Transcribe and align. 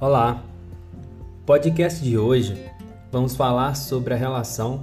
Olá! 0.00 0.42
Podcast 1.44 2.02
de 2.02 2.16
hoje 2.16 2.58
vamos 3.12 3.36
falar 3.36 3.74
sobre 3.74 4.14
a 4.14 4.16
relação 4.16 4.80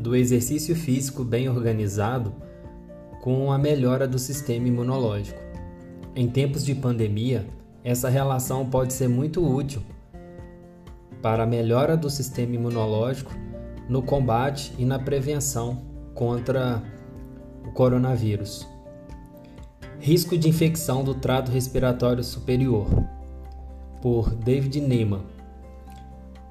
do 0.00 0.16
exercício 0.16 0.74
físico 0.74 1.22
bem 1.22 1.48
organizado 1.48 2.34
com 3.22 3.52
a 3.52 3.58
melhora 3.58 4.08
do 4.08 4.18
sistema 4.18 4.66
imunológico. 4.66 5.38
Em 6.16 6.28
tempos 6.28 6.64
de 6.64 6.74
pandemia, 6.74 7.46
essa 7.84 8.08
relação 8.08 8.68
pode 8.68 8.92
ser 8.92 9.06
muito 9.06 9.40
útil 9.40 9.80
para 11.22 11.44
a 11.44 11.46
melhora 11.46 11.96
do 11.96 12.10
sistema 12.10 12.56
imunológico 12.56 13.30
no 13.88 14.02
combate 14.02 14.74
e 14.76 14.84
na 14.84 14.98
prevenção 14.98 15.80
contra 16.12 16.82
o 17.64 17.70
coronavírus. 17.70 18.66
Risco 20.00 20.36
de 20.36 20.48
infecção 20.48 21.04
do 21.04 21.14
trato 21.14 21.52
respiratório 21.52 22.24
superior 22.24 22.88
por 24.06 24.32
David 24.32 24.80
Neyman. 24.80 25.22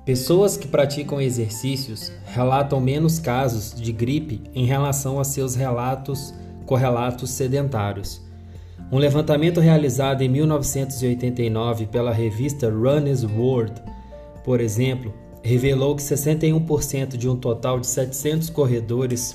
Pessoas 0.04 0.58
que 0.58 0.68
praticam 0.68 1.22
exercícios 1.22 2.12
relatam 2.26 2.82
menos 2.82 3.18
casos 3.18 3.74
de 3.74 3.94
gripe 3.94 4.42
em 4.54 4.66
relação 4.66 5.22
a 5.22 5.24
seus 5.24 5.56
relatos 5.56 6.34
correlatos 6.66 7.30
sedentários. 7.30 8.22
Um 8.92 8.98
levantamento 8.98 9.62
realizado 9.62 10.22
em 10.22 10.28
1989 10.28 11.86
pela 11.86 12.12
revista 12.12 12.70
Runner's 12.70 13.24
World, 13.24 13.82
por 14.44 14.60
exemplo, 14.60 15.14
revelou 15.42 15.96
que 15.96 16.04
61% 16.04 17.16
de 17.16 17.30
um 17.30 17.38
total 17.38 17.80
de 17.80 17.88
700 17.88 18.50
corredores 18.50 19.34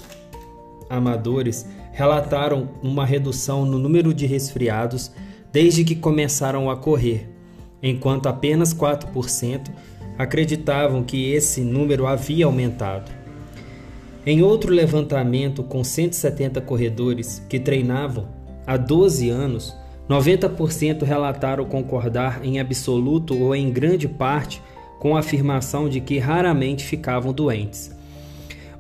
amadores 0.91 1.65
relataram 1.91 2.69
uma 2.83 3.07
redução 3.07 3.65
no 3.65 3.79
número 3.79 4.13
de 4.13 4.27
resfriados 4.27 5.11
desde 5.51 5.85
que 5.85 5.97
começaram 5.97 6.71
a 6.71 6.77
correr, 6.77 7.40
enquanto 7.83 8.29
apenas 8.29 8.75
4% 8.75 9.69
acreditavam 10.19 11.03
que 11.03 11.33
esse 11.33 11.61
número 11.63 12.07
havia 12.07 12.47
aumentado. 12.47 13.11
Em 14.27 14.43
outro 14.43 14.73
levantamento 14.73 15.63
com 15.63 15.83
170 15.83 16.61
corredores 16.61 17.43
que 17.49 17.59
treinavam 17.59 18.29
há 18.67 18.77
12 18.77 19.31
anos, 19.31 19.75
90% 20.09 21.05
relataram 21.05 21.65
concordar 21.65 22.45
em 22.45 22.61
absoluto 22.61 23.39
ou 23.39 23.55
em 23.55 23.71
grande 23.71 24.07
parte 24.07 24.61
com 24.99 25.17
a 25.17 25.21
afirmação 25.21 25.89
de 25.89 26.01
que 26.01 26.19
raramente 26.19 26.85
ficavam 26.85 27.33
doentes. 27.33 27.91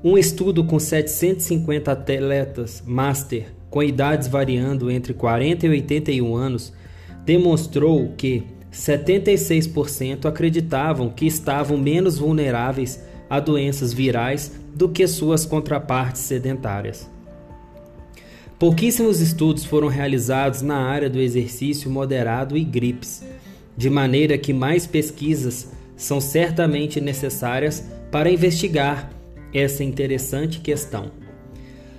Um 0.05 0.19
estudo 0.19 0.65
com 0.65 0.79
750 0.79 1.91
atletas 1.91 2.83
master 2.87 3.47
com 3.71 3.83
idades 3.83 4.29
variando 4.29 4.91
entre 4.91 5.15
40 5.15 5.67
e 5.67 5.71
81 5.71 6.35
anos 6.35 6.73
demonstrou 7.25 8.13
que 8.17 8.45
76% 8.73 10.27
acreditavam 10.27 11.11
que 11.11 11.27
estavam 11.27 11.77
menos 11.77 12.19
vulneráveis 12.19 13.01
a 13.29 13.41
doenças 13.41 13.93
virais 13.93 14.53
do 14.75 14.89
que 14.89 15.07
suas 15.07 15.45
contrapartes 15.45 16.23
sedentárias. 16.23 17.09
Pouquíssimos 18.59 19.21
estudos 19.21 19.65
foram 19.65 19.89
realizados 19.89 20.63
na 20.63 20.77
área 20.77 21.09
do 21.09 21.19
exercício 21.19 21.91
moderado 21.91 22.57
e 22.57 22.65
gripes, 22.65 23.25
de 23.77 23.89
maneira 23.89 24.37
que 24.37 24.53
mais 24.53 24.87
pesquisas 24.87 25.73
são 25.97 26.21
certamente 26.21 27.01
necessárias 27.01 27.85
para 28.11 28.31
investigar 28.31 29.11
essa 29.53 29.83
interessante 29.83 30.61
questão. 30.61 31.11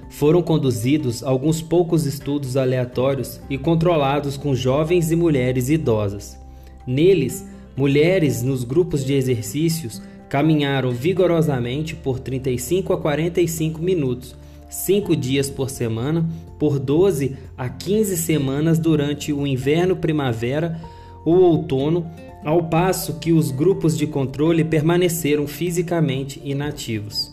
Foram 0.10 0.42
conduzidos 0.42 1.24
alguns 1.24 1.62
poucos 1.62 2.06
estudos 2.06 2.58
aleatórios 2.58 3.40
e 3.50 3.58
controlados 3.58 4.38
com 4.38 4.54
jovens 4.54 5.12
e 5.12 5.16
mulheres 5.16 5.70
idosas. 5.70 6.41
Neles, 6.86 7.48
mulheres 7.76 8.42
nos 8.42 8.64
grupos 8.64 9.06
de 9.06 9.14
exercícios 9.14 10.02
caminharam 10.30 10.92
vigorosamente 10.92 11.96
por 11.96 12.20
35 12.20 12.94
a 12.94 12.98
45 12.98 13.82
minutos, 13.82 14.36
5 14.70 15.16
dias 15.16 15.50
por 15.50 15.70
semana, 15.70 16.28
por 16.58 16.80
12 16.80 17.36
a 17.58 17.68
15 17.68 18.16
semanas 18.16 18.80
durante 18.80 19.34
o 19.34 19.46
inverno-primavera 19.46 20.80
ou 21.26 21.36
outono, 21.42 22.10
ao 22.44 22.64
passo 22.70 23.20
que 23.20 23.32
os 23.32 23.52
grupos 23.52 23.98
de 23.98 24.08
controle 24.08 24.64
permaneceram 24.64 25.46
fisicamente 25.46 26.42
inativos. 26.44 27.32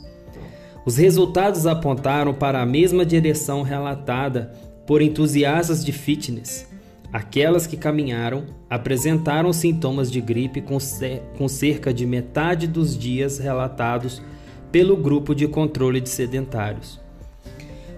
Os 0.85 0.97
resultados 0.97 1.67
apontaram 1.67 2.35
para 2.35 2.61
a 2.61 2.67
mesma 2.67 3.05
direção 3.07 3.63
relatada 3.63 4.53
por 4.87 5.03
entusiastas 5.03 5.85
de 5.85 5.93
fitness. 5.93 6.67
Aquelas 7.13 7.67
que 7.67 7.77
caminharam 7.77 8.47
apresentaram 8.69 9.53
sintomas 9.53 10.11
de 10.11 10.21
gripe 10.21 10.61
com, 10.61 10.77
com 11.39 11.49
cerca 11.49 11.93
de 11.93 12.05
metade 12.05 12.67
dos 12.67 12.97
dias 12.97 13.39
relatados 13.39 14.23
pelo 14.71 14.97
grupo 14.97 15.35
de 15.35 15.49
controle 15.49 16.01
de 16.01 16.09
sedentários. 16.09 17.01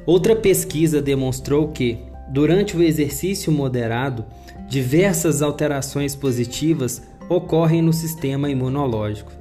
Outra 0.07 0.37
pesquisa 0.37 1.03
demonstrou 1.03 1.69
que, 1.69 1.99
durante 2.29 2.77
o 2.77 2.83
exercício 2.83 3.53
moderado, 3.53 4.25
diversas 4.69 5.43
alterações 5.43 6.15
positivas 6.15 7.03
ocorrem 7.29 7.83
no 7.83 7.93
sistema 7.93 8.49
imunológico. 8.49 9.33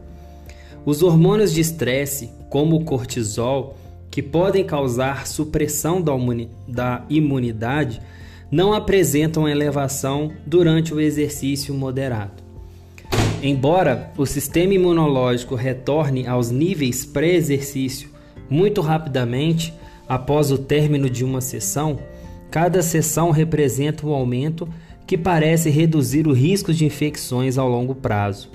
Os 0.86 1.03
hormônios 1.03 1.53
de 1.53 1.62
estresse, 1.62 2.31
como 2.50 2.75
o 2.75 2.84
cortisol, 2.84 3.78
que 4.09 4.24
podem 4.24 4.63
causar 4.63 5.28
supressão 5.28 6.01
da 6.01 7.06
imunidade, 7.09 8.01
não 8.52 8.74
apresentam 8.74 9.48
elevação 9.48 10.32
durante 10.46 10.94
o 10.94 11.00
exercício 11.00 11.74
moderado. 11.74 12.44
Embora 13.42 14.12
o 14.18 14.26
sistema 14.26 14.74
imunológico 14.74 15.56
retorne 15.56 16.28
aos 16.28 16.52
níveis 16.52 17.06
pré-exercício 17.06 18.10
muito 18.50 18.82
rapidamente 18.82 19.74
após 20.08 20.52
o 20.52 20.58
término 20.58 21.10
de 21.10 21.24
uma 21.24 21.40
sessão, 21.40 22.00
cada 22.50 22.82
sessão 22.82 23.32
representa 23.32 24.06
um 24.06 24.12
aumento 24.12 24.68
que 25.06 25.18
parece 25.18 25.70
reduzir 25.70 26.28
o 26.28 26.34
risco 26.34 26.74
de 26.74 26.86
infecções 26.86 27.58
ao 27.58 27.70
longo 27.70 27.96
prazo. 27.96 28.50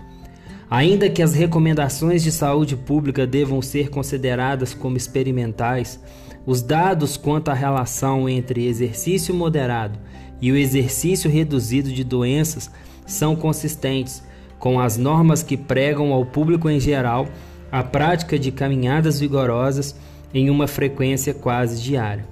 Ainda 0.71 1.09
que 1.09 1.23
as 1.23 1.35
recomendações 1.35 2.23
de 2.23 2.33
saúde 2.33 2.77
pública 2.77 3.27
devam 3.27 3.63
ser 3.63 3.89
consideradas 3.91 4.75
como 4.75 4.97
experimentais, 4.97 6.01
os 6.47 6.63
dados 6.63 7.17
quanto 7.17 7.51
à 7.51 7.55
relação 7.55 8.29
entre 8.29 8.67
exercício 8.67 9.35
moderado 9.35 9.99
e 10.41 10.53
o 10.53 10.57
exercício 10.57 11.31
reduzido 11.31 11.91
de 11.91 12.05
doenças 12.05 12.71
são 13.07 13.35
consistentes 13.35 14.23
com 14.59 14.79
as 14.79 14.97
normas 14.97 15.43
que 15.43 15.57
pregam 15.57 16.13
ao 16.13 16.25
público 16.25 16.69
em 16.69 16.81
geral 16.81 17.27
a 17.71 17.83
prática 17.83 18.39
de 18.39 18.51
caminhadas 18.51 19.21
vigorosas 19.21 19.97
em 20.33 20.51
uma 20.51 20.67
frequência 20.67 21.33
quase 21.33 21.83
diária. 21.83 22.27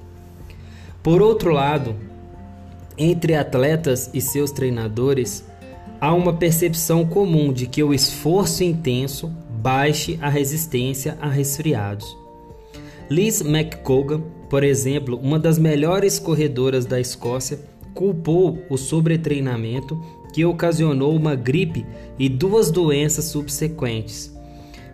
Por 1.03 1.21
outro 1.21 1.53
lado, 1.53 1.97
entre 2.97 3.35
atletas 3.35 4.11
e 4.13 4.21
seus 4.21 4.51
treinadores, 4.51 5.45
há 6.01 6.13
uma 6.15 6.33
percepção 6.33 7.05
comum 7.05 7.53
de 7.53 7.67
que 7.67 7.83
o 7.83 7.95
esforço 7.95 8.63
intenso 8.63 9.29
baixe 9.51 10.19
a 10.21 10.29
resistência 10.29 11.17
a 11.21 11.29
resfriados. 11.29 12.22
Liz 13.13 13.43
McCogan, 13.43 14.23
por 14.49 14.65
exemplo, 14.65 15.21
uma 15.23 15.39
das 15.39 15.59
melhores 15.59 16.19
corredoras 16.19 16.87
da 16.87 16.99
Escócia, 16.99 17.61
culpou 17.93 18.65
o 18.71 18.79
sobretreinamento 18.79 20.03
que 20.33 20.47
ocasionou 20.47 21.15
uma 21.15 21.35
gripe 21.35 21.85
e 22.19 22.27
duas 22.27 22.71
doenças 22.71 23.27
subsequentes, 23.27 24.35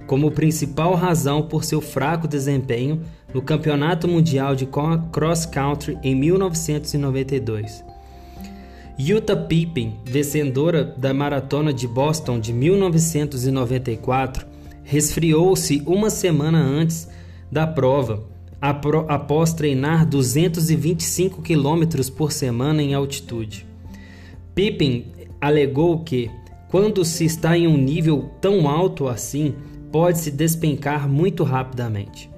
como 0.08 0.32
principal 0.32 0.96
razão 0.96 1.42
por 1.42 1.62
seu 1.62 1.80
fraco 1.80 2.26
desempenho 2.26 3.02
no 3.32 3.40
Campeonato 3.40 4.08
Mundial 4.08 4.56
de 4.56 4.66
Cross 4.66 5.46
Country 5.46 5.96
em 6.02 6.16
1992. 6.16 7.84
Utah 8.98 9.36
Pippin, 9.36 9.94
vencedora 10.04 10.82
da 10.82 11.14
Maratona 11.14 11.72
de 11.72 11.86
Boston 11.86 12.40
de 12.40 12.52
1994, 12.52 14.44
resfriou-se 14.82 15.80
uma 15.86 16.10
semana 16.10 16.58
antes 16.58 17.16
da 17.50 17.66
prova, 17.66 18.24
após 18.60 19.52
treinar 19.52 20.06
225 20.06 21.42
km 21.42 22.10
por 22.16 22.32
semana 22.32 22.82
em 22.82 22.94
altitude. 22.94 23.66
Pippin 24.54 25.06
alegou 25.40 26.00
que, 26.00 26.30
quando 26.68 27.04
se 27.04 27.24
está 27.24 27.56
em 27.56 27.66
um 27.66 27.76
nível 27.76 28.30
tão 28.40 28.68
alto 28.68 29.06
assim, 29.06 29.54
pode-se 29.92 30.30
despencar 30.30 31.08
muito 31.08 31.44
rapidamente. 31.44 32.28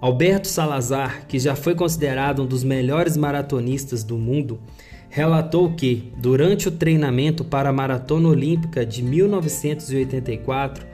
Alberto 0.00 0.46
Salazar, 0.46 1.26
que 1.26 1.38
já 1.38 1.56
foi 1.56 1.74
considerado 1.74 2.42
um 2.42 2.46
dos 2.46 2.62
melhores 2.62 3.16
maratonistas 3.16 4.04
do 4.04 4.16
mundo, 4.16 4.60
relatou 5.08 5.72
que, 5.72 6.12
durante 6.18 6.68
o 6.68 6.72
treinamento 6.72 7.44
para 7.44 7.70
a 7.70 7.72
Maratona 7.72 8.28
Olímpica 8.28 8.84
de 8.84 9.02
1984, 9.02 10.86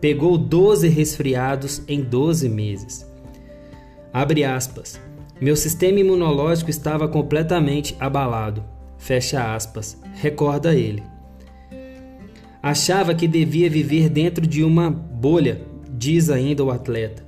pegou 0.00 0.38
12 0.38 0.88
resfriados 0.88 1.82
em 1.88 2.02
12 2.02 2.48
meses. 2.48 3.06
Abre 4.12 4.44
aspas. 4.44 5.00
Meu 5.40 5.54
sistema 5.54 6.00
imunológico 6.00 6.70
estava 6.70 7.06
completamente 7.08 7.96
abalado. 8.00 8.64
Fecha 8.96 9.54
aspas. 9.54 9.96
Recorda 10.14 10.74
ele. 10.74 11.02
Achava 12.62 13.14
que 13.14 13.28
devia 13.28 13.70
viver 13.70 14.08
dentro 14.08 14.46
de 14.46 14.64
uma 14.64 14.90
bolha, 14.90 15.62
diz 15.90 16.28
ainda 16.28 16.64
o 16.64 16.70
atleta. 16.70 17.24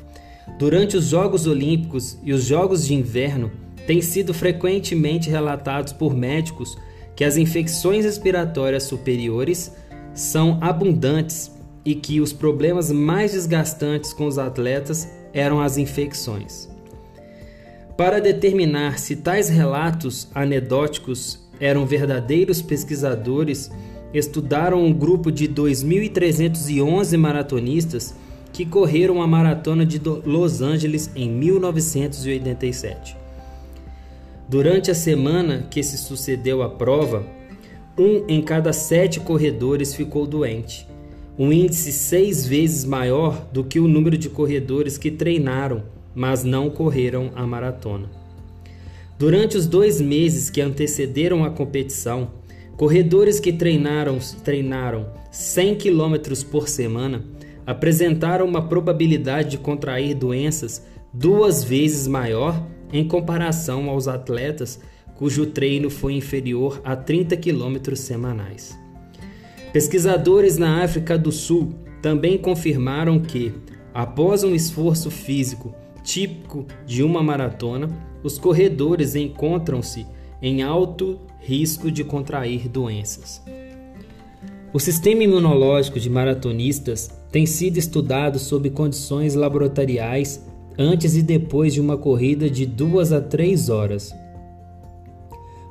Durante 0.58 0.96
os 0.96 1.06
Jogos 1.06 1.46
Olímpicos 1.46 2.18
e 2.24 2.32
os 2.32 2.44
Jogos 2.44 2.86
de 2.86 2.94
Inverno, 2.94 3.50
tem 3.86 4.02
sido 4.02 4.34
frequentemente 4.34 5.30
relatados 5.30 5.92
por 5.92 6.14
médicos 6.14 6.76
que 7.14 7.24
as 7.24 7.36
infecções 7.36 8.04
respiratórias 8.04 8.84
superiores 8.84 9.72
são 10.12 10.58
abundantes 10.60 11.50
e 11.84 11.94
que 11.94 12.20
os 12.20 12.32
problemas 12.32 12.90
mais 12.90 13.32
desgastantes 13.32 14.12
com 14.12 14.26
os 14.26 14.38
atletas 14.38 15.08
eram 15.32 15.60
as 15.60 15.76
infecções. 15.76 16.68
Para 17.96 18.20
determinar 18.20 18.98
se 18.98 19.16
tais 19.16 19.48
relatos 19.48 20.28
anedóticos 20.34 21.38
eram 21.60 21.86
verdadeiros 21.86 22.62
pesquisadores, 22.62 23.70
estudaram 24.12 24.82
um 24.82 24.92
grupo 24.92 25.30
de 25.30 25.46
2.311 25.46 27.16
maratonistas 27.18 28.14
que 28.52 28.64
correram 28.64 29.22
a 29.22 29.26
maratona 29.26 29.86
de 29.86 30.00
Los 30.24 30.60
Angeles 30.60 31.10
em 31.14 31.30
1987. 31.30 33.16
Durante 34.48 34.90
a 34.90 34.94
semana 34.94 35.68
que 35.70 35.82
se 35.82 35.96
sucedeu 35.96 36.62
à 36.62 36.68
prova, 36.68 37.24
um 37.96 38.24
em 38.26 38.42
cada 38.42 38.72
sete 38.72 39.20
corredores 39.20 39.94
ficou 39.94 40.26
doente, 40.26 40.88
um 41.40 41.50
índice 41.50 41.90
seis 41.90 42.46
vezes 42.46 42.84
maior 42.84 43.48
do 43.50 43.64
que 43.64 43.80
o 43.80 43.88
número 43.88 44.18
de 44.18 44.28
corredores 44.28 44.98
que 44.98 45.10
treinaram, 45.10 45.84
mas 46.14 46.44
não 46.44 46.68
correram 46.68 47.30
a 47.34 47.46
maratona. 47.46 48.10
Durante 49.18 49.56
os 49.56 49.66
dois 49.66 50.02
meses 50.02 50.50
que 50.50 50.60
antecederam 50.60 51.42
a 51.42 51.48
competição, 51.48 52.32
corredores 52.76 53.40
que 53.40 53.54
treinaram, 53.54 54.18
treinaram 54.44 55.06
100 55.32 55.76
km 55.76 56.14
por 56.50 56.68
semana 56.68 57.24
apresentaram 57.66 58.44
uma 58.44 58.68
probabilidade 58.68 59.52
de 59.52 59.58
contrair 59.58 60.14
doenças 60.14 60.84
duas 61.10 61.64
vezes 61.64 62.06
maior 62.06 62.66
em 62.92 63.08
comparação 63.08 63.88
aos 63.88 64.08
atletas 64.08 64.78
cujo 65.14 65.46
treino 65.46 65.88
foi 65.88 66.12
inferior 66.12 66.82
a 66.84 66.94
30 66.94 67.34
km 67.38 67.94
semanais. 67.94 68.79
Pesquisadores 69.72 70.58
na 70.58 70.82
África 70.82 71.16
do 71.16 71.30
Sul 71.30 71.74
também 72.02 72.36
confirmaram 72.36 73.20
que, 73.20 73.52
após 73.94 74.42
um 74.42 74.54
esforço 74.54 75.10
físico 75.10 75.72
típico 76.02 76.66
de 76.84 77.04
uma 77.04 77.22
maratona, 77.22 77.88
os 78.22 78.36
corredores 78.36 79.14
encontram-se 79.14 80.06
em 80.42 80.62
alto 80.62 81.20
risco 81.38 81.90
de 81.90 82.02
contrair 82.02 82.68
doenças. 82.68 83.42
O 84.72 84.80
sistema 84.80 85.22
imunológico 85.22 86.00
de 86.00 86.10
maratonistas 86.10 87.10
tem 87.30 87.46
sido 87.46 87.76
estudado 87.76 88.38
sob 88.38 88.70
condições 88.70 89.34
laboratoriais 89.34 90.44
antes 90.76 91.16
e 91.16 91.22
depois 91.22 91.74
de 91.74 91.80
uma 91.80 91.96
corrida 91.96 92.50
de 92.50 92.66
duas 92.66 93.12
a 93.12 93.20
três 93.20 93.68
horas. 93.68 94.12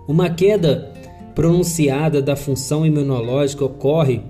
Uma 0.08 0.30
queda 0.30 0.94
pronunciada 1.36 2.22
da 2.22 2.36
função 2.36 2.86
imunológica 2.86 3.66
ocorre 3.66 4.22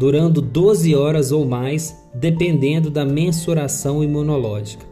durando 0.00 0.40
12 0.40 0.94
horas 0.94 1.30
ou 1.30 1.44
mais, 1.44 1.94
dependendo 2.14 2.90
da 2.90 3.04
mensuração 3.04 4.02
imunológica. 4.02 4.86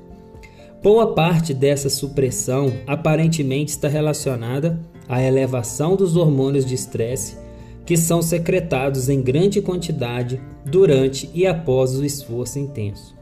Boa 0.82 1.14
parte 1.14 1.54
dessa 1.54 1.88
supressão 1.88 2.72
aparentemente 2.86 3.70
está 3.70 3.88
relacionada 3.88 4.78
à 5.08 5.22
elevação 5.22 5.96
dos 5.96 6.14
hormônios 6.14 6.66
de 6.66 6.74
estresse, 6.74 7.38
que 7.86 7.96
são 7.96 8.20
secretados 8.20 9.08
em 9.08 9.22
grande 9.22 9.62
quantidade 9.62 10.38
durante 10.66 11.30
e 11.32 11.46
após 11.46 11.98
o 11.98 12.04
esforço 12.04 12.58
intenso. 12.58 13.16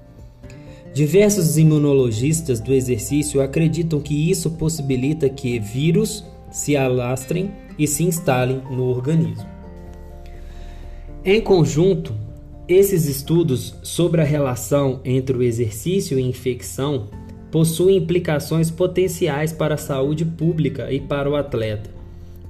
Diversos 0.92 1.56
imunologistas 1.56 2.58
do 2.58 2.74
exercício 2.74 3.40
acreditam 3.40 4.00
que 4.00 4.28
isso 4.28 4.50
possibilita 4.50 5.28
que 5.28 5.60
vírus 5.60 6.24
se 6.50 6.76
alastrem 6.76 7.52
e 7.78 7.86
se 7.86 8.04
instalem 8.04 8.62
no 8.70 8.84
organismo. 8.84 9.46
Em 11.24 11.40
conjunto, 11.40 12.14
esses 12.68 13.06
estudos 13.06 13.74
sobre 13.82 14.20
a 14.20 14.24
relação 14.24 15.00
entre 15.04 15.36
o 15.36 15.42
exercício 15.42 16.18
e 16.18 16.22
infecção 16.22 17.08
possuem 17.50 17.96
implicações 17.96 18.70
potenciais 18.70 19.52
para 19.52 19.74
a 19.74 19.78
saúde 19.78 20.24
pública 20.24 20.92
e 20.92 21.00
para 21.00 21.30
o 21.30 21.36
atleta. 21.36 21.90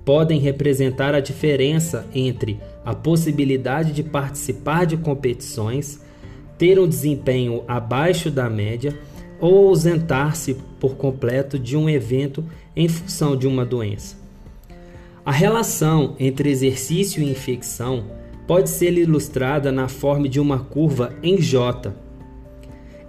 Podem 0.05 0.39
representar 0.39 1.15
a 1.15 1.21
diferença 1.21 2.07
entre 2.15 2.59
a 2.85 2.95
possibilidade 2.95 3.93
de 3.93 4.03
participar 4.03 4.87
de 4.87 4.97
competições 4.97 6.01
ter 6.59 6.79
um 6.79 6.89
desempenho 6.89 7.63
abaixo 7.69 8.31
da 8.31 8.49
média 8.49 8.99
ou 9.41 9.69
ausentar-se 9.69 10.57
por 10.81 10.97
completo 10.97 11.59
de 11.59 11.77
um 11.77 11.89
evento 11.89 12.45
em 12.75 12.89
função 12.89 13.37
de 13.37 13.47
uma 13.47 13.65
doença. 13.65 14.26
A 15.27 15.33
relação 15.33 16.15
entre 16.21 16.49
exercício 16.49 17.21
e 17.21 17.29
infecção 17.29 18.05
pode 18.47 18.71
ser 18.71 18.97
ilustrada 18.97 19.73
na 19.73 19.89
forma 19.89 20.29
de 20.29 20.39
uma 20.39 20.61
curva 20.61 21.17
em 21.21 21.37
J. 21.37 21.93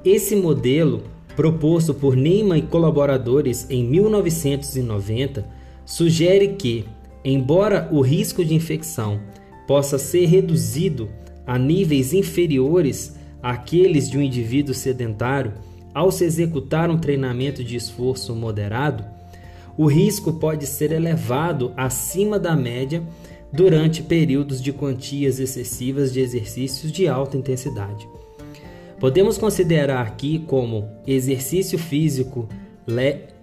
Esse 0.03 0.35
modelo, 0.35 1.03
proposto 1.35 1.93
por 1.93 2.15
Neyman 2.15 2.57
e 2.57 2.63
colaboradores 2.63 3.69
em 3.69 3.83
1990, 3.83 5.47
sugere 5.85 6.55
que, 6.55 6.85
embora 7.23 7.87
o 7.91 8.01
risco 8.01 8.43
de 8.43 8.55
infecção 8.55 9.19
possa 9.67 9.99
ser 9.99 10.25
reduzido 10.25 11.09
a 11.45 11.59
níveis 11.59 12.13
inferiores 12.13 13.15
aqueles 13.43 14.09
de 14.09 14.17
um 14.17 14.23
indivíduo 14.23 14.73
sedentário, 14.73 15.53
ao 15.93 16.11
se 16.11 16.23
executar 16.23 16.89
um 16.89 16.97
treinamento 16.97 17.63
de 17.63 17.75
esforço 17.75 18.35
moderado, 18.35 19.05
o 19.77 19.85
risco 19.85 20.33
pode 20.33 20.65
ser 20.65 20.91
elevado 20.91 21.71
acima 21.77 22.39
da 22.39 22.55
média 22.55 23.03
durante 23.53 24.01
períodos 24.01 24.61
de 24.61 24.73
quantias 24.73 25.39
excessivas 25.39 26.11
de 26.11 26.19
exercícios 26.19 26.91
de 26.91 27.07
alta 27.07 27.37
intensidade. 27.37 28.09
Podemos 28.99 29.37
considerar 29.37 30.05
aqui 30.05 30.39
como 30.39 30.89
exercício 31.05 31.77
físico 31.77 32.49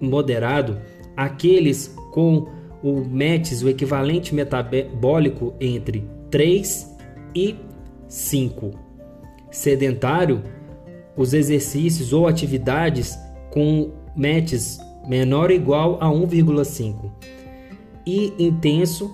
moderado 0.00 0.78
aqueles 1.16 1.94
com 2.12 2.48
o 2.82 3.00
METs, 3.00 3.62
o 3.62 3.68
equivalente 3.68 4.34
metabólico 4.34 5.54
entre 5.60 6.08
3 6.30 6.96
e 7.34 7.54
5 8.08 8.72
sedentário, 9.50 10.42
os 11.16 11.32
exercícios 11.32 12.12
ou 12.12 12.26
atividades 12.26 13.16
com 13.50 13.92
METs 14.16 14.78
menor 15.06 15.50
ou 15.50 15.56
igual 15.56 15.98
a 16.00 16.06
1,5 16.06 17.10
e 18.06 18.32
intenso, 18.38 19.12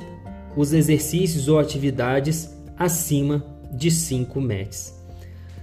os 0.57 0.73
exercícios 0.73 1.49
ou 1.49 1.59
atividades 1.59 2.51
acima 2.77 3.45
de 3.73 3.91
5 3.91 4.41
METs. 4.41 4.99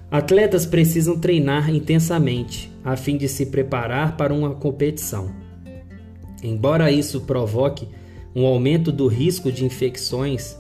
Atletas 0.10 0.66
precisam 0.66 1.20
treinar 1.20 1.70
intensamente 1.70 2.72
a 2.84 2.96
fim 2.96 3.18
de 3.18 3.28
se 3.28 3.48
preparar 3.48 4.16
para 4.16 4.34
uma 4.34 4.56
competição. 4.56 5.30
Embora 6.42 6.92
isso 6.92 7.22
provoque 7.22 7.90
um 8.34 8.46
aumento 8.46 8.92
do 8.92 9.08
risco 9.08 9.52
de 9.52 9.66
infecções, 9.66 10.58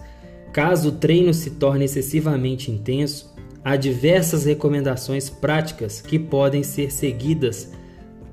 caso 0.52 0.90
o 0.90 0.92
treino 0.94 1.34
se 1.34 1.52
torne 1.52 1.86
excessivamente 1.86 2.70
intenso, 2.70 3.34
há 3.64 3.78
diversas 3.78 4.44
recomendações 4.44 5.30
práticas 5.30 6.02
que 6.02 6.20
podem 6.20 6.64
ser 6.64 6.92
seguidas 6.92 7.72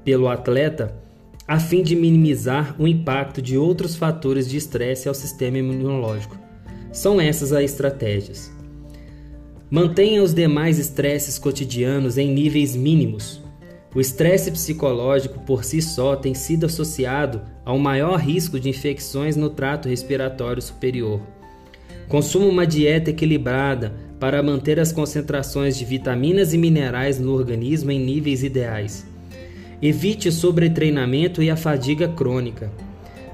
pelo 0.04 0.26
atleta 0.28 1.03
a 1.46 1.60
fim 1.60 1.82
de 1.82 1.94
minimizar 1.94 2.74
o 2.78 2.86
impacto 2.88 3.42
de 3.42 3.58
outros 3.58 3.96
fatores 3.96 4.48
de 4.48 4.56
estresse 4.56 5.08
ao 5.08 5.14
sistema 5.14 5.58
imunológico. 5.58 6.38
São 6.92 7.20
essas 7.20 7.52
as 7.52 7.64
estratégias. 7.64 8.50
Mantenha 9.70 10.22
os 10.22 10.32
demais 10.32 10.78
estresses 10.78 11.38
cotidianos 11.38 12.16
em 12.16 12.32
níveis 12.32 12.74
mínimos. 12.74 13.42
O 13.94 14.00
estresse 14.00 14.50
psicológico 14.50 15.40
por 15.40 15.64
si 15.64 15.82
só 15.82 16.16
tem 16.16 16.34
sido 16.34 16.66
associado 16.66 17.42
ao 17.64 17.78
maior 17.78 18.18
risco 18.18 18.58
de 18.58 18.68
infecções 18.68 19.36
no 19.36 19.50
trato 19.50 19.88
respiratório 19.88 20.62
superior. 20.62 21.20
Consuma 22.08 22.46
uma 22.46 22.66
dieta 22.66 23.10
equilibrada, 23.10 23.94
para 24.24 24.42
manter 24.42 24.80
as 24.80 24.90
concentrações 24.90 25.76
de 25.76 25.84
vitaminas 25.84 26.54
e 26.54 26.58
minerais 26.58 27.18
no 27.18 27.32
organismo 27.34 27.90
em 27.90 28.00
níveis 28.00 28.42
ideais. 28.42 29.06
Evite 29.82 30.30
sobretreinamento 30.30 31.42
e 31.42 31.50
a 31.50 31.56
fadiga 31.56 32.08
crônica. 32.08 32.70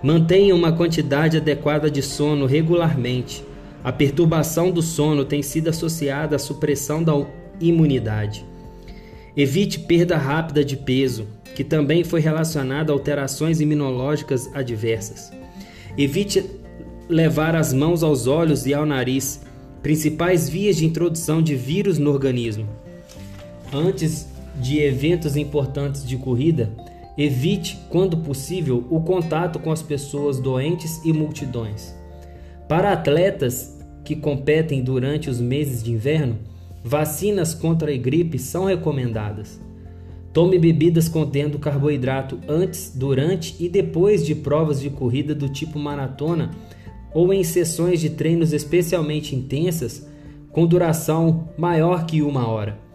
Mantenha 0.02 0.54
uma 0.54 0.73
quantidade 0.73 1.37
adequada 1.37 1.90
de 1.90 2.02
sono 2.02 2.47
regularmente. 2.47 3.44
A 3.85 3.92
perturbação 3.92 4.70
do 4.70 4.82
sono 4.82 5.25
tem 5.25 5.42
sido 5.42 5.68
associada 5.68 6.37
à 6.37 6.38
supressão 6.38 7.02
da 7.02 7.12
imunidade. 7.61 8.44
Evite 9.37 9.78
perda 9.78 10.16
rápida 10.16 10.64
de 10.64 10.76
peso, 10.76 11.26
que 11.54 11.62
também 11.62 12.02
foi 12.02 12.20
relacionada 12.20 12.92
a 12.92 12.94
alterações 12.94 13.61
imunológicas 13.61 14.50
adversas. 14.54 15.32
Evite 15.97 16.44
levar 17.09 17.54
as 17.54 17.73
mãos 17.73 18.02
aos 18.02 18.26
olhos 18.26 18.66
e 18.66 18.75
ao 18.75 18.87
nariz, 18.87 19.40
Principais 19.82 20.47
vias 20.47 20.76
de 20.76 20.85
introdução 20.85 21.40
de 21.40 21.54
vírus 21.54 21.99
no 21.99 22.11
organismo. 22.11 22.68
Antes 23.73 24.28
de 24.57 24.80
eventos 24.80 25.37
importantes 25.37 26.07
de 26.07 26.16
corrida, 26.16 26.71
evite, 27.16 27.78
quando 27.88 28.19
possível, 28.19 28.87
o 28.90 29.00
contato 29.00 29.59
com 29.59 29.71
as 29.71 29.83
pessoas 29.83 30.38
doentes 30.38 31.00
e 31.04 31.12
multidões. 31.12 31.95
Para 32.69 32.92
atletas 32.92 33.78
que 34.04 34.16
competem 34.16 34.83
durante 34.83 35.28
os 35.28 35.40
meses 35.40 35.83
de 35.83 35.92
inverno, 35.92 36.38
vacinas 36.83 37.54
contra 37.54 37.92
a 37.92 37.97
gripe 37.97 38.38
são 38.38 38.64
recomendadas. 38.64 39.61
Tome 40.33 40.59
bebidas 40.59 41.09
contendo 41.09 41.59
carboidrato 41.59 42.38
antes, 42.49 42.92
durante 42.95 43.57
e 43.59 43.69
depois 43.69 44.25
de 44.25 44.35
provas 44.35 44.80
de 44.80 44.88
corrida 44.88 45.35
do 45.35 45.49
tipo 45.49 45.78
maratona 45.78 46.52
ou 47.12 47.33
em 47.35 47.42
sessões 47.42 48.00
de 48.00 48.11
treinos 48.11 48.52
especialmente 48.52 49.35
intensas 49.35 50.07
com 50.52 50.66
duração 50.66 51.49
maior 51.59 52.07
que 52.07 52.23
uma 52.23 52.47
hora. 52.47 52.89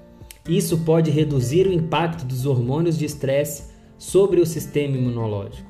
Isso 0.47 0.79
pode 0.79 1.09
reduzir 1.09 1.67
o 1.67 1.73
impacto 1.73 2.23
dos 2.23 2.45
hormônios 2.45 2.97
de 2.97 3.05
estresse 3.05 3.63
sobre 3.97 4.39
o 4.39 4.45
sistema 4.45 4.95
imunológico. 4.95 5.67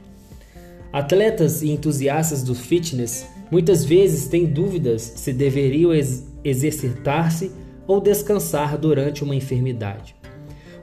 Atletas 0.91 1.61
e 1.61 1.71
entusiastas 1.71 2.43
do 2.43 2.53
fitness 2.53 3.25
muitas 3.49 3.85
vezes 3.85 4.27
têm 4.27 4.45
dúvidas 4.45 5.01
se 5.01 5.31
deveriam 5.31 5.93
ex 5.93 6.25
exercitar-se 6.43 7.51
ou 7.87 7.99
descansar 7.99 8.77
durante 8.77 9.23
uma 9.23 9.35
enfermidade. 9.35 10.15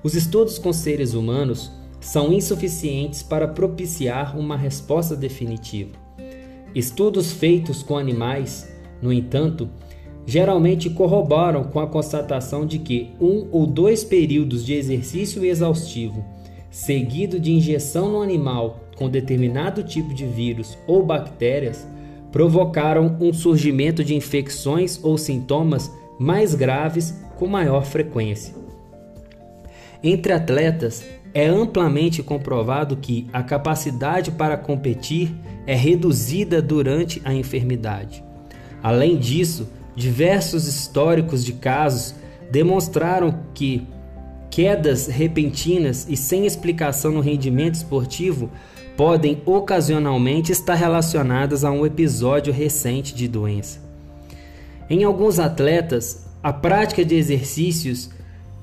Os 0.02 0.14
estudos 0.14 0.58
com 0.58 0.72
seres 0.72 1.14
humanos 1.14 1.70
são 2.00 2.32
insuficientes 2.32 3.22
para 3.22 3.46
propiciar 3.46 4.37
uma 4.37 4.56
resposta 4.56 5.14
definitiva. 5.14 5.92
Estudos 6.75 7.32
feitos 7.32 7.82
com 7.82 7.96
animais, 7.96 8.68
no 9.00 9.12
entanto, 9.12 9.70
geralmente 10.26 10.88
corroboram 10.90 11.64
com 11.64 11.80
a 11.80 11.86
constatação 11.86 12.64
de 12.66 12.78
que 12.78 13.10
um 13.20 13.48
ou 13.50 13.66
dois 13.66 14.04
períodos 14.04 14.64
de 14.64 14.74
exercício 14.74 15.44
exaustivo, 15.44 16.24
seguido 16.70 17.38
de 17.40 17.52
injeção 17.52 18.10
no 18.10 18.22
animal 18.22 18.80
com 18.96 19.08
determinado 19.08 19.82
tipo 19.82 20.14
de 20.14 20.24
vírus 20.24 20.78
ou 20.86 21.04
bactérias, 21.04 21.86
provocaram 22.30 23.16
um 23.20 23.32
surgimento 23.32 24.02
de 24.02 24.14
infecções 24.14 24.98
ou 25.02 25.18
sintomas 25.18 25.90
mais 26.18 26.54
graves 26.54 27.14
com 27.36 27.46
maior 27.46 27.84
frequência. 27.84 28.54
Entre 30.02 30.32
atletas, 30.32 31.04
é 31.34 31.46
amplamente 31.46 32.22
comprovado 32.22 32.96
que 32.96 33.26
a 33.32 33.42
capacidade 33.42 34.30
para 34.30 34.56
competir 34.56 35.34
é 35.66 35.74
reduzida 35.74 36.60
durante 36.60 37.22
a 37.24 37.32
enfermidade. 37.32 38.22
Além 38.82 39.16
disso, 39.16 39.68
diversos 39.94 40.66
históricos 40.66 41.44
de 41.44 41.52
casos 41.52 42.14
demonstraram 42.50 43.44
que 43.54 43.87
quedas 44.50 45.06
repentinas 45.06 46.06
e 46.08 46.16
sem 46.16 46.44
explicação 46.44 47.12
no 47.12 47.20
rendimento 47.20 47.75
esportivo 47.75 48.50
podem 48.96 49.40
ocasionalmente 49.46 50.52
estar 50.52 50.75
relacionadas 50.75 51.64
a 51.64 51.70
um 51.70 51.87
episódio 51.87 52.52
recente 52.52 53.14
de 53.14 53.26
doença. 53.26 53.80
Em 54.90 55.04
alguns 55.04 55.38
atletas, 55.38 56.26
a 56.42 56.52
prática 56.52 57.04
de 57.04 57.14
exercícios 57.14 58.11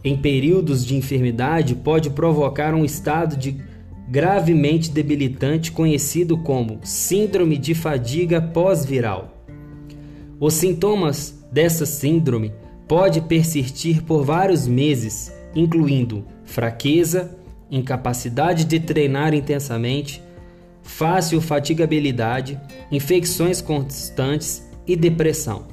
em 0.04 0.16
períodos 0.16 0.86
de 0.86 0.96
enfermidade 0.96 1.74
pode 1.76 2.12
provocar 2.12 2.74
um 2.76 2.86
estado 2.86 3.36
de 3.36 3.58
gravemente 4.08 4.92
debilitante 4.92 5.72
conhecido 5.72 6.38
como 6.38 6.80
síndrome 6.84 7.58
de 7.58 7.74
fadiga 7.74 8.42
pós-viral. 8.42 9.39
Os 10.40 10.54
sintomas 10.54 11.38
dessa 11.52 11.86
síndrome 11.86 12.54
pode 12.88 13.20
persistir 13.20 14.02
por 14.04 14.24
vários 14.24 14.66
meses, 14.66 15.34
incluindo 15.54 16.26
fraqueza, 16.46 17.38
incapacidade 17.70 18.64
de 18.64 18.80
treinar 18.80 19.34
intensamente, 19.34 20.24
fácil 20.82 21.42
fatigabilidade, 21.42 22.58
infecções 22.90 23.62
constantes 23.62 24.66
e 24.88 24.96
depressão. 24.96 25.68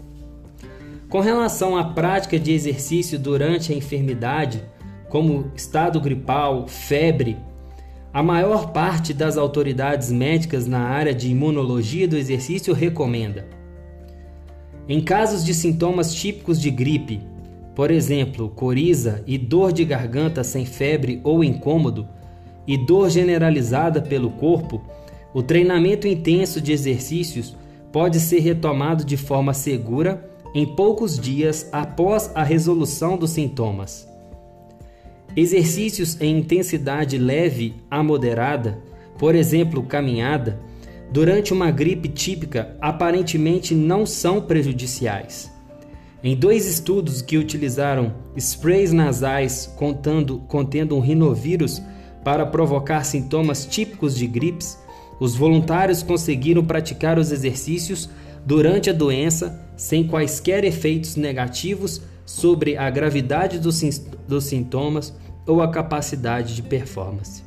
Com 1.08 1.20
relação 1.20 1.76
à 1.76 1.85
prática 1.85 2.37
de 2.37 2.50
exercício 2.50 3.20
durante 3.20 3.73
a 3.73 3.76
enfermidade, 3.76 4.64
como 5.08 5.52
estado 5.54 6.00
gripal, 6.00 6.66
febre, 6.66 7.37
a 8.12 8.20
maior 8.20 8.73
parte 8.73 9.14
das 9.14 9.37
autoridades 9.37 10.11
médicas 10.11 10.66
na 10.66 10.80
área 10.80 11.14
de 11.14 11.30
imunologia 11.30 12.08
do 12.08 12.16
exercício 12.16 12.75
recomenda. 12.75 13.55
Em 14.88 15.00
casos 15.00 15.44
de 15.44 15.52
sintomas 15.52 16.14
típicos 16.14 16.60
de 16.60 16.70
gripe, 16.70 17.20
por 17.74 17.90
exemplo, 17.90 18.48
coriza 18.48 19.22
e 19.26 19.36
dor 19.36 19.72
de 19.72 19.84
garganta 19.84 20.44
sem 20.44 20.64
febre 20.64 21.20
ou 21.24 21.42
incômodo, 21.42 22.08
e 22.66 22.76
dor 22.76 23.10
generalizada 23.10 24.00
pelo 24.00 24.30
corpo, 24.30 24.82
o 25.32 25.42
treinamento 25.42 26.08
intenso 26.08 26.60
de 26.60 26.72
exercícios 26.72 27.56
pode 27.92 28.18
ser 28.18 28.40
retomado 28.40 29.04
de 29.04 29.16
forma 29.16 29.54
segura 29.54 30.28
em 30.54 30.66
poucos 30.66 31.18
dias 31.18 31.68
após 31.72 32.30
a 32.34 32.42
resolução 32.42 33.16
dos 33.16 33.30
sintomas. 33.30 34.08
Exercícios 35.36 36.18
em 36.20 36.38
intensidade 36.38 37.18
leve 37.18 37.74
a 37.90 38.02
moderada, 38.02 38.78
por 39.18 39.34
exemplo, 39.34 39.82
caminhada, 39.82 40.58
durante 41.12 41.52
uma 41.52 41.70
gripe 41.70 42.08
típica 42.08 42.76
aparentemente 42.80 43.75
não 43.75 44.04
são 44.04 44.40
prejudiciais. 44.40 45.50
Em 46.22 46.34
dois 46.34 46.66
estudos 46.66 47.22
que 47.22 47.38
utilizaram 47.38 48.14
sprays 48.36 48.92
nasais 48.92 49.72
contando, 49.76 50.38
contendo 50.48 50.96
um 50.96 51.00
rinovírus 51.00 51.80
para 52.25 52.44
provocar 52.44 53.04
sintomas 53.04 53.64
típicos 53.64 54.16
de 54.16 54.26
gripes, 54.26 54.76
os 55.20 55.36
voluntários 55.36 56.02
conseguiram 56.02 56.64
praticar 56.64 57.18
os 57.18 57.30
exercícios 57.30 58.10
durante 58.44 58.90
a 58.90 58.92
doença 58.92 59.64
sem 59.76 60.06
quaisquer 60.06 60.64
efeitos 60.64 61.16
negativos 61.16 62.02
sobre 62.25 62.76
a 62.76 62.90
gravidade 62.90 63.58
dos, 63.58 63.80
dos 64.26 64.44
sintomas 64.44 65.14
ou 65.46 65.62
a 65.62 65.70
capacidade 65.70 66.56
de 66.56 66.62
performance. 66.62 67.45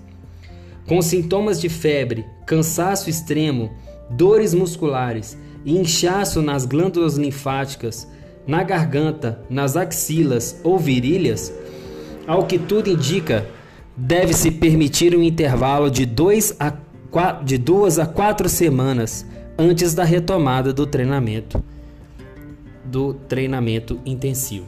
Com 0.89 1.03
sintomas 1.03 1.61
de 1.61 1.69
febre, 1.69 2.25
cansaço 2.47 3.11
extremo, 3.11 3.69
dores 4.09 4.55
musculares 4.55 5.37
e 5.63 5.77
inchaço 5.77 6.41
nas 6.41 6.65
glândulas 6.65 7.15
linfáticas, 7.15 8.07
na 8.47 8.63
garganta, 8.63 9.39
nas 9.51 9.77
axilas 9.77 10.59
ou 10.63 10.79
virilhas, 10.79 11.53
ao 12.25 12.47
que 12.47 12.57
tudo 12.57 12.89
indica, 12.89 13.45
deve-se 13.95 14.49
permitir 14.49 15.15
um 15.15 15.21
intervalo 15.21 15.91
de, 15.91 16.07
dois 16.07 16.55
a 16.59 16.73
de 17.43 17.59
duas 17.59 17.99
a 17.99 18.07
quatro 18.07 18.49
semanas 18.49 19.23
antes 19.59 19.93
da 19.93 20.03
retomada 20.03 20.73
do 20.73 20.87
treinamento 20.87 21.63
do 22.83 23.13
treinamento 23.13 23.99
intensivo. 24.05 24.67